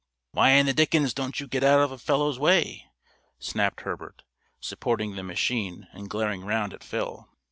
"Why 0.31 0.49
in 0.53 0.65
the 0.65 0.73
dickens 0.73 1.13
don't 1.13 1.39
you 1.39 1.47
get 1.47 1.63
out 1.63 1.79
of 1.79 1.91
a 1.91 1.97
fellow's 1.99 2.39
way?" 2.39 2.87
snapped 3.37 3.81
Herbert, 3.81 4.23
supporting 4.59 5.13
the 5.15 5.21
machine 5.21 5.87
and 5.93 6.09
glaring 6.09 6.43
round 6.43 6.73
at 6.73 6.83
Phil. 6.83 7.29